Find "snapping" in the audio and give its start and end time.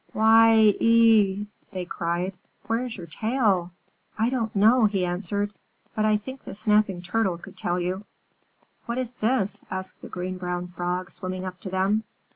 6.55-7.03